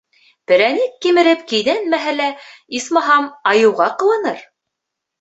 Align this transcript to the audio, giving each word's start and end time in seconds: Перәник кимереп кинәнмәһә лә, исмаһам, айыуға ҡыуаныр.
Перәник 0.51 0.95
кимереп 1.07 1.43
кинәнмәһә 1.53 2.15
лә, 2.17 2.31
исмаһам, 2.81 3.31
айыуға 3.55 3.95
ҡыуаныр. 4.03 4.47